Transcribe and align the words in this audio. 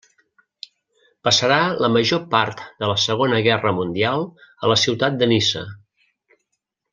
Passarà 1.27 1.57
la 1.85 1.89
major 1.97 2.23
part 2.31 2.63
de 2.85 2.89
la 2.93 2.97
Segona 3.03 3.43
Guerra 3.51 3.75
mundial 3.81 4.27
a 4.69 4.73
la 4.73 4.79
ciutat 4.85 5.21
de 5.21 5.29
Niça. 5.35 5.63